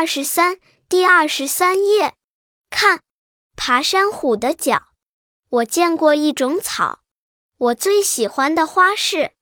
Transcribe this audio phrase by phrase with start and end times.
[0.00, 0.56] 二十三
[0.88, 2.14] 第二十三页。
[2.70, 3.02] 看
[3.54, 4.94] 爬山虎的脚。
[5.50, 7.00] 我见过一种草。
[7.58, 9.32] 我最喜欢的花是